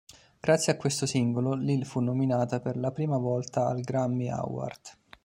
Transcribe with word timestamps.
Grazie 0.39 0.73
a 0.73 0.77
questo 0.77 1.05
singolo 1.05 1.53
Lil' 1.53 1.85
fu 1.85 1.99
nominata 1.99 2.59
per 2.59 2.75
la 2.75 2.89
prima 2.91 3.19
volta 3.19 3.67
ai 3.67 3.81
Grammy 3.81 4.29
Award. 4.29 4.79